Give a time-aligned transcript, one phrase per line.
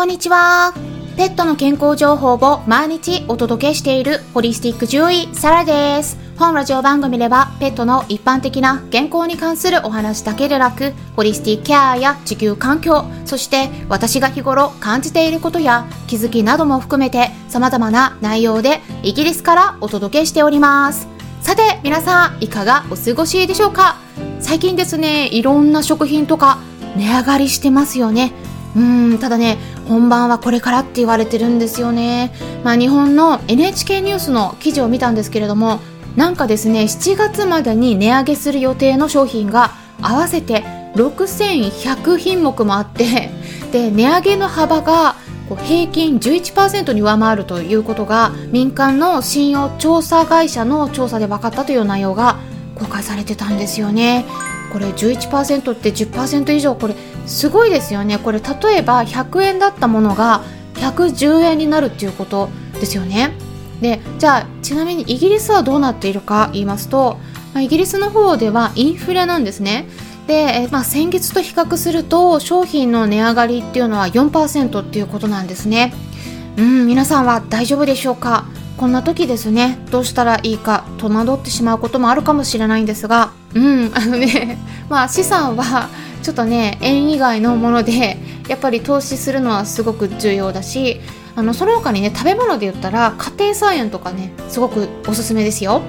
[0.00, 0.72] こんにちは。
[1.18, 6.16] ペットの健康情報を毎日お届けしているホリスティック獣医サラです。
[6.38, 21.08] 本ラジオ番組ではペットの一般的な健康に関するお話だけでなく、ホリスティックケアや地球環境、そして私が日頃感じていることや気づきなども含めて様々な内容でイギリスからお届けしております。
[21.42, 23.96] さて皆さんいかがお過ごしでしょうか？
[24.40, 26.58] 最近ですね、いろんな食品とか
[26.96, 28.32] 値上がりしてますよね。
[28.76, 29.58] うんただね
[29.90, 35.80] 本番はこれからって言われてるんですよね、まあ、日本の NHK ニュースの記事を見たんですけれども
[36.14, 40.62] なんかですね7月までに値上げする予定の商品が合わせて
[40.94, 43.30] 6100品目もあって
[43.72, 45.16] で値上げの幅が
[45.56, 52.38] 平均11%に上回るということが民間の信用調査会社の調査で分かったという内容が
[52.76, 54.24] 公開されてたんですよね。
[54.72, 56.94] これ11%って10%以上これ
[57.26, 58.18] すごいですよね。
[58.18, 60.42] これ例えば100円だったものが
[60.74, 63.32] 110円になるっていうことですよね。
[63.80, 67.18] でじゃあちなみにイギリスはどうなっているか言いますと、
[67.58, 69.88] イギリスの方ではインフレなんですね。
[70.26, 75.92] で、まあ、先月と比較すると商品の値上がりっていうのは4%っていうことなんですね。
[76.56, 78.44] うん皆さんは大丈夫でしょうか？
[78.80, 79.78] こんな時ですね。
[79.90, 83.32] どうしたらいいか戸惑ってしまうこともあるかもしれないんですが。
[83.54, 84.56] うんあのね
[84.88, 85.90] まあ資産は
[86.22, 88.16] ちょっとね円以外のもので
[88.48, 90.98] やっぱり投資するのはすごく重要だし
[91.36, 95.82] あのその他にね食べ物で言ったら家庭菜園とかねすごくおすすめですよ、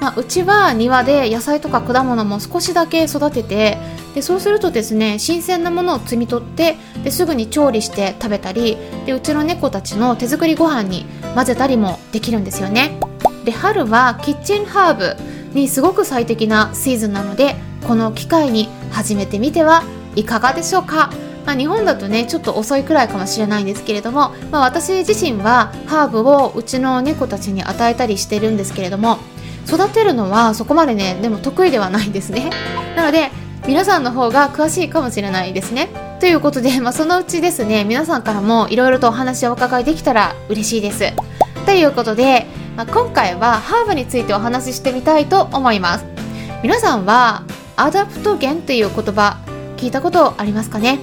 [0.00, 3.76] まあ、うちは庭で野菜とか果物も少しだけ育てて
[4.14, 6.76] でそうするとですね新鮮なものを摘み取って
[7.06, 8.76] ですぐに調理して食べたり
[9.06, 12.98] でうちの猫たちの手作りご飯に混ぜたりもできるんですよね。
[13.44, 17.54] で春はキッチンハーブにすごく最適なシーズンなので
[17.86, 19.84] この機会に始めてみては
[20.16, 21.12] いかがでしょうか、
[21.46, 29.18] まあ、日本だとねちょっと遅いくらいかもしれないんですけれども、まあ、私自身はハーブをうちの猫たちに与えたりしてるんですけれども
[29.68, 32.50] 育てるのはそこまでねでも得意ではないんですね。
[32.96, 33.30] なので
[33.68, 36.05] 皆さんの方が詳しいかもしれないですね。
[36.18, 41.12] ということで、まあ、そのうちですね皆さんからもいろいろとお話をお伺いできたら嬉しいです。
[41.66, 42.46] ということで、
[42.76, 46.04] まあ、今回はハーブについてお話ししてみたいと思います。
[46.62, 47.42] 皆さんは
[47.76, 49.36] アダプトゲンっていう言葉
[49.76, 50.98] 聞いたことありますかね？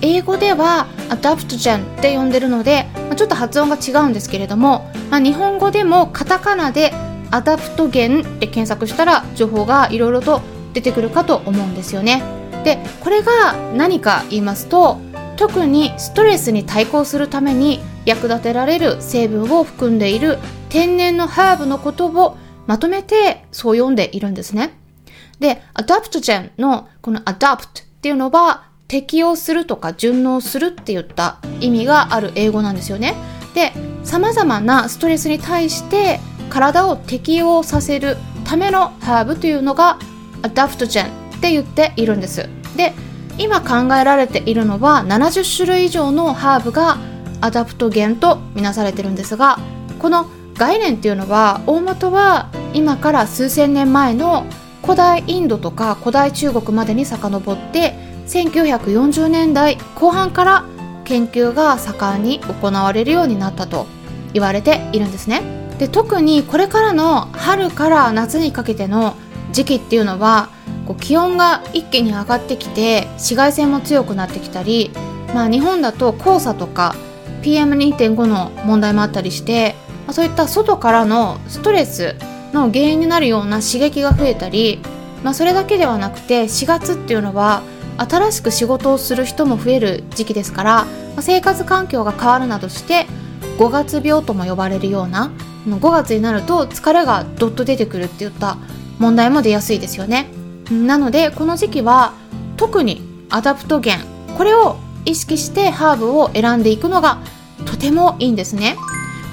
[0.00, 6.92] 英語では adaptogen って呼んでるので、まあ、ちょっと発音が違うんですけれども、まあ、日本語でもカタカナで
[7.32, 10.40] アダプトゲンって検索したら情報がいろいろと
[10.72, 12.22] 出てくるかと思うんですよね。
[12.68, 14.98] でこれが何か言いますと
[15.38, 20.36] 特にストレスに対抗するために役立てられる成分を含んでいる
[20.68, 22.36] 天然のハーブのことを
[22.66, 24.78] まとめてそう呼んでいるんですね
[25.40, 33.14] で、アダプトゲンのこの adapt っていうのは適応するとか順応するって言った意味がある英語なんですよね。
[33.54, 33.72] で、
[34.04, 39.98] 様々なストレスに対して体を適応させるためのハーブというのが
[40.42, 42.57] アダプトゲンって言っているんです。
[42.76, 42.94] で、
[43.38, 46.98] 今考えられているのは70種類以上のハーブが
[47.40, 49.58] アダプトゲンとみなされてるんですが
[50.00, 54.44] この概念っていうのは大元は今から数千年前の
[54.82, 57.94] 古代インドとか古代中国までに遡って
[58.26, 60.64] 1940年代後半から
[61.04, 63.86] 研究が盛んに行われるようになったと
[64.34, 65.42] 言われているんですね。
[65.78, 69.14] で特にこれからの春から夏にかけての
[69.52, 70.48] 時期っていうのは
[70.88, 74.90] こう気温が一気に上がってきて紫外線も強くなってきたり、
[75.34, 76.96] まあ、日本だと黄砂とか
[77.42, 79.74] PM2.5 の問題もあったりして、
[80.06, 82.16] まあ、そういった外からのストレス
[82.54, 84.80] の原因になるような刺激が増えたり、
[85.22, 87.62] まあ、それだけではなくて4月っていうのは
[87.98, 93.06] 新しく仕事をする人も増える時期ですから、まあ、生活環境が変わるなどして
[93.58, 95.32] 5月病とも呼ばれるような
[95.66, 98.56] 5月になると疲れがどっと出てくるっていった
[98.98, 100.37] 問題も出やすいですよね。
[100.70, 102.12] なのでこの時期は
[102.56, 104.00] 特にアダプトゲン
[104.36, 107.18] これを意識してハーブを選んでいくのが
[107.66, 108.76] とてもいいんですね。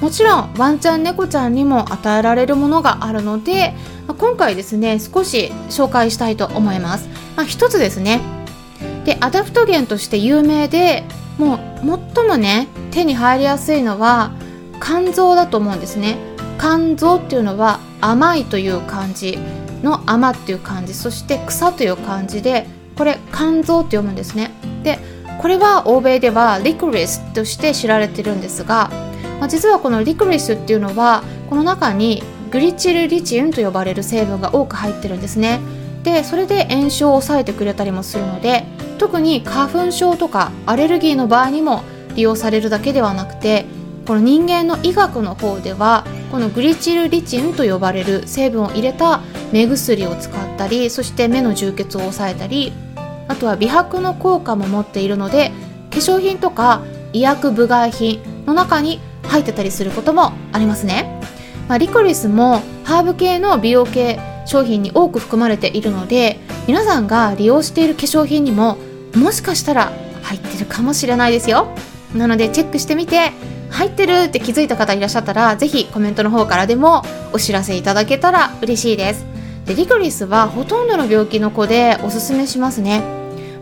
[0.00, 3.74] もちろんワンちゃん猫ちゃんにも与えられるものがあるので
[4.18, 8.20] 今回ですね少し紹介したいと思います、まあ、一つですね。
[9.04, 11.04] でアダプトゲンとして有名で
[11.38, 11.58] もう
[12.14, 14.32] 最もね手に入りやすいのは
[14.82, 16.18] 甘草だと思うんですね。
[16.58, 19.38] 甘草っていうのは甘いという漢字
[19.84, 22.66] の甘っていう漢字そして草という漢字で
[22.96, 24.50] これ甘草って読むんですね。
[24.82, 24.98] で
[25.40, 28.90] これは欧米ではリコリスとして知られてるんですが
[29.44, 35.60] まあ、実はこのリコリスっていうのはこの中にグリチルリチウムと呼ばれる成分が多く入ってるんですね。
[36.02, 38.64] でそれで炎症を抑えてくれたりもするので
[38.98, 41.82] 特に花粉症とかアレルギーの場合にも
[42.14, 43.66] 利用されるだけではなくて
[44.06, 49.20] この人間の医学の方ではこのグリチルリチンと呼ばれる成分を入れた
[49.52, 52.72] 目薬を使ったりそして目の充血を抑えたり
[53.28, 55.50] あとは美白の効果も持っているので
[55.90, 61.20] 化粧品とか医薬部外品の中に入ってたりすることもありますね、
[61.68, 68.76] まあ、リコリスもハーブ系の美容系商品に多く含まれているので皆さんが利用している化粧品にも
[69.14, 69.92] もしかしたら
[70.22, 71.68] 入ってるかもしれないですよ。
[72.14, 73.32] なのでチェックしてみて
[73.74, 79.26] 入ってるって気づいた方いらっしゃったらぜひコメントの方からでもお知らせいただけたら嬉しいです。
[79.66, 83.00] でリコリスはほとんどの病気の子でおすすめしますね、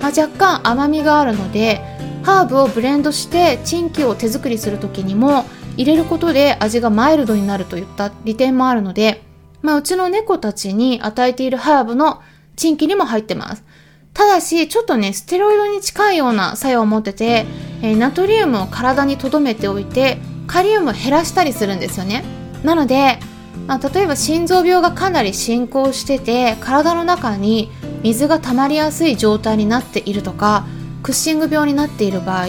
[0.01, 1.81] まあ、若干甘みがあるので
[2.25, 5.45] ハーブをブレンドしてチンキを手作りする時にも
[5.77, 9.23] 入れることで味がマイルドになるといった利点もあるので、
[9.63, 12.21] まあ、うちの猫たちに与えているハーブの
[12.57, 13.65] チンキにも入ってます。
[14.13, 17.47] ただし、ちょっとね、ステロイドに近いような作用を持ってて、
[17.83, 22.25] えー、ナトリウムを体に留めておいて、カリウムを減らしたりするんですよね。
[22.65, 23.19] なので、
[23.67, 27.71] まあ、例えば心臓病がかなり進行してて、体の中に
[28.03, 30.65] 水が溜まりやすい状態になっているとか、
[31.03, 32.47] クッシング病になっている場合、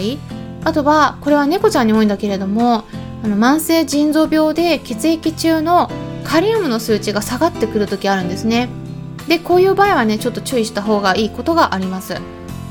[0.64, 2.84] あとは、これは猫ちゃんに多いんだけれども、
[3.24, 5.90] あの慢性腎臓病で血液中の
[6.24, 8.68] カリウムの数値が下がってくる時あるんですね。
[9.28, 12.16] でこういう場合はねちょっと注意した方がいいことがあります、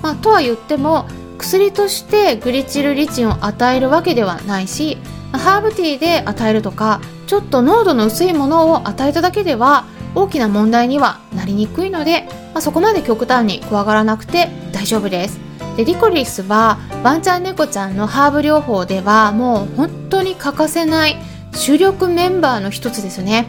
[0.03, 1.07] まあ、とは言っても
[1.43, 4.97] 薬としてグリチルリチンを与えるわけではないし
[5.33, 9.85] ハーブティーで与えるとかちょっと濃度の薄いものを与えただけでは
[10.15, 15.39] 大きな問題にはなりにくいので、まあ、そこまで極端に怖がらなくて大丈夫です。
[15.75, 21.17] でリコリスはワンちゃん猫ちゃんのハーブ療法ではもう本当に欠かせない
[21.51, 23.47] 主力メンバーの一つですね。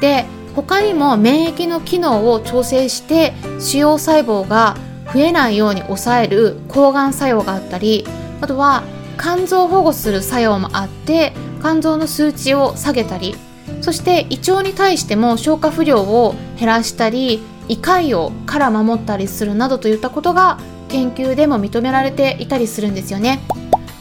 [0.00, 0.26] で
[0.56, 4.76] 他にも免疫の機能を調整して腫瘍細胞が
[5.12, 8.06] 増えないように抑える抗がん作用があったり
[8.40, 8.82] あとは
[9.18, 13.34] 肝臓を保護する作用もあって肝臓の数値を下げたり
[13.80, 20.58] そして胃腸に対しても消化不良を減らしたり胃潰瘍から守ったりするなどといったことが
[20.88, 23.40] 研究でも認められていたりするんですよね。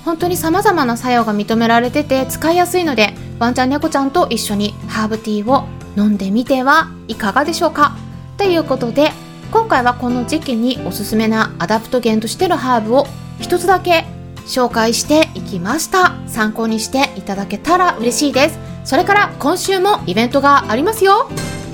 [0.03, 5.65] 本当に様々な作用が認められてて使いやすいのでワンちゃん猫ちゃんと一緒にハーブティーを
[5.95, 7.95] 飲んでみてはいかがでしょうか。
[8.38, 9.11] ということで
[9.51, 13.07] 今回はこの時期におすすめなアダプトゲンとしてのハーブを
[13.40, 14.06] 一つだけ
[14.46, 16.16] 紹介していきました。
[16.28, 18.60] 参考にしていただけたら嬉しいです。
[18.84, 21.30] それから今週もイベントがありますよ。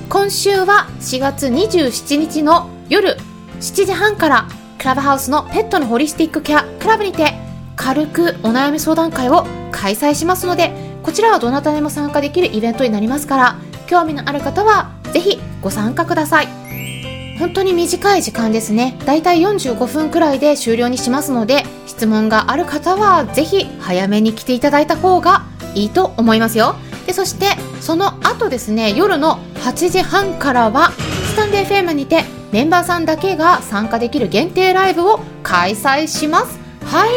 [0.10, 3.18] 今週は4月27日の夜
[3.60, 4.48] 7時半から
[4.78, 7.34] クラブハウスのペットのホリスティックケアクラブにて
[7.76, 10.72] 軽くお悩み相談会を開催しますので
[11.04, 13.56] こちらはどなたでも参加できるイベントになりますから
[13.88, 16.85] 興味のある方はぜひご参加ください。
[17.38, 18.98] 本当に短い時間ですね。
[19.06, 25.44] だいたい45分くらいで終了にしますので質問がある方はぜひ早めに来ていただいた方が
[25.74, 26.76] いいと思いますよ。
[27.06, 27.48] でそして
[27.82, 36.58] その後ですね夜の8時半からはスタンデー FM にてメンバーさんだけが参加できる限定ライブを開催します。
[36.86, 37.10] はい。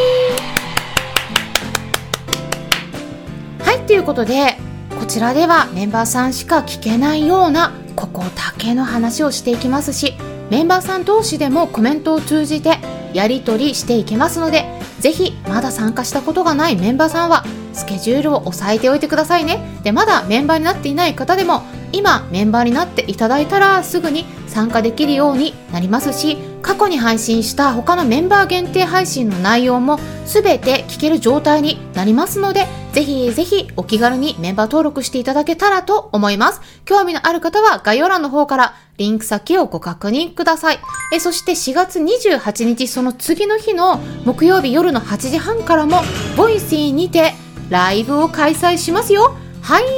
[3.63, 4.57] はいということで
[4.99, 10.15] こちらではメンバーさんしか聞けないようなここだけの話をしていきますし
[10.51, 12.79] メンバーさん同士でもコメントを通じて
[13.13, 14.67] やり取りしていきますので
[15.01, 17.43] ぜひまだ参加したことがないメンバーさんは
[17.73, 19.81] スケジュールを押さえておいてくださいね。
[19.83, 36.61] でまだメンバーになっていない方でも今メンバーになっていただいたらすぐに参加できるようになりますし過去に配信した他のメンバー限定配信の内容も全て聞ける状態になりますのでぜひぜひお気軽にメンバー登録していただけたらと思います。
[36.85, 40.79] 興味のある方は概要欄の方からリンク先をご確認ください。
[41.13, 46.01] えそして4月28日その次の日の木曜日夜の8時半からも
[46.37, 47.35] Voicy にて
[47.71, 49.37] ライブを開催しますよ。
[49.63, 49.98] はい。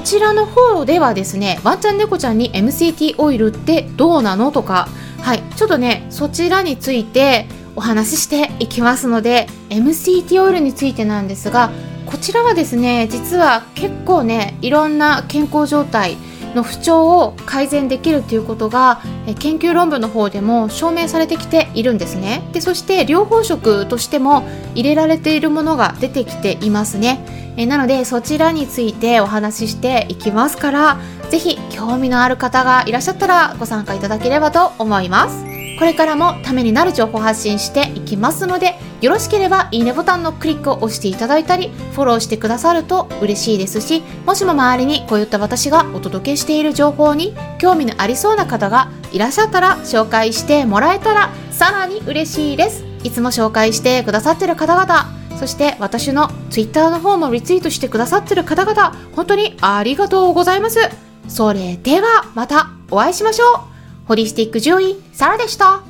[0.00, 4.88] こちらの方ではですねワンちゃん猫ちゃんに MCT オイルってどうなのとか
[5.20, 11.70] はいちょっとねそちらについてお話ししていきますので MCT オイルについてなんですが
[12.06, 16.16] こちらはですね実は結構ねいろんな健康状態
[16.54, 19.00] の不調を改善できるということが
[19.38, 22.42] 研究論文の方でも証明されてきているんですね。
[22.52, 24.42] でそして療法食としても
[24.74, 27.24] 入れられているものが出てきていますね。
[27.56, 30.98] えなのでそちらについてお話ししていきますから
[31.30, 35.44] ぜひ興味のある方がいらっしゃったらご参加いただければと思います。
[35.78, 52.84] これからもためになる情報発信していきますのでよろしければいいねボタンのクリックを押していただいたり、フォローしてくださると嬉しいですし、もしも周りにこういった私がお届けしている情報に興味のありそうな方がいらっしゃったら紹介してもらえたらさらに嬉しいです。
[53.02, 55.06] いつも紹介してくださってる方々、
[55.38, 60.78] そして私の Twitter の方もリツイートしてくださってる方々、本当にありがとうございます。
[61.26, 63.60] それではまたお会いしましょう。
[64.06, 65.89] ホリスティック獣医、サラでした。